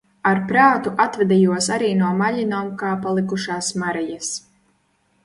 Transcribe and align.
Ar 0.27 0.37
prātu 0.51 0.93
atvadījos 1.03 1.67
arī 1.75 1.91
no 1.99 2.09
Maļinovkā 2.21 2.95
palikušās 3.05 3.71
Marijas. 3.83 4.33